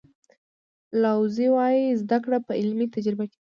[1.01, 3.29] لاوزي وایي زده کړه په عملي تجربه کې ده.